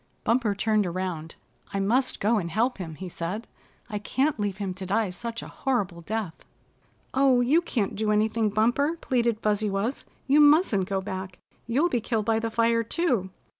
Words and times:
Bumper 0.23 0.55
turned 0.55 0.87
around. 0.87 1.35
"I 1.75 1.79
must 1.79 2.19
go 2.19 2.39
and 2.39 2.49
help 2.49 2.79
him," 2.79 2.95
he 2.95 3.07
said. 3.07 3.47
"I 3.87 3.99
can't 3.99 4.39
leave 4.39 4.57
him 4.57 4.73
to 4.73 4.85
die 4.87 5.11
such 5.11 5.43
a 5.43 5.47
horrible 5.47 6.01
death." 6.01 6.43
"Oh, 7.13 7.39
you 7.41 7.61
can't 7.61 7.95
do 7.95 8.09
anything, 8.11 8.49
Bumper," 8.49 8.97
pleaded 8.99 9.39
Fuzzy 9.41 9.69
Wuzz. 9.69 10.03
"You 10.25 10.39
mustn't 10.39 10.89
go 10.89 11.01
back. 11.01 11.37
You'll 11.67 11.87
be 11.87 12.01
killed 12.01 12.25
by 12.25 12.39
the 12.39 12.49
fire, 12.49 12.81
too." 12.81 13.29